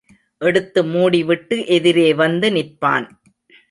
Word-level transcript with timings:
எடுத்து 0.41 0.83
மூடிவிட்டு 0.83 1.67
எதிரே 1.67 2.09
வந்து 2.13 2.49
நிற்பான். 2.49 3.07